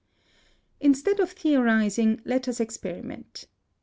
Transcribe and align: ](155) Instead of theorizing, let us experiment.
](155) 0.79 0.87
Instead 0.89 1.19
of 1.19 1.31
theorizing, 1.37 2.19
let 2.25 2.47
us 2.47 2.59
experiment. 2.59 3.45